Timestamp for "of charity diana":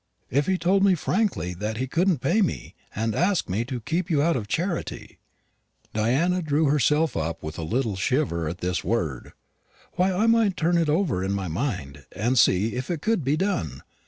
4.35-6.41